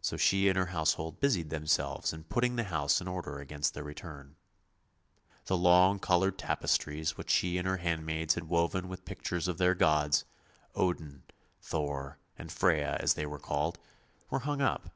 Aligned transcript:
So 0.00 0.16
she 0.16 0.48
and 0.48 0.56
her 0.56 0.66
household 0.66 1.18
busied 1.18 1.50
themselves 1.50 2.12
in 2.12 2.22
putting 2.22 2.54
the 2.54 2.62
house 2.70 3.00
in 3.00 3.08
order 3.08 3.40
against 3.40 3.74
their 3.74 3.82
return. 3.82 4.36
The 5.46 5.56
long 5.56 5.98
coloured 5.98 6.38
tapestries 6.38 7.16
which 7.16 7.30
she 7.30 7.58
and 7.58 7.66
her 7.66 7.78
handmaids 7.78 8.34
had 8.36 8.44
woven 8.44 8.86
with 8.86 9.04
pictures 9.04 9.48
of 9.48 9.58
their 9.58 9.74
gods— 9.74 10.24
Odin, 10.86 11.24
Thor, 11.60 12.18
and 12.38 12.52
Freya 12.52 12.96
as 13.00 13.14
they 13.14 13.26
were 13.26 13.40
called— 13.40 13.80
were 14.30 14.38
hung 14.46 14.60
up. 14.60 14.90